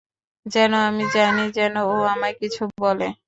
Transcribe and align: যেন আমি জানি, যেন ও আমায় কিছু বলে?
যেন 0.45 0.73
আমি 0.87 1.03
জানি, 1.15 1.43
যেন 1.51 1.75
ও 1.85 1.95
আমায় 2.05 2.35
কিছু 2.41 2.61
বলে? 2.79 3.07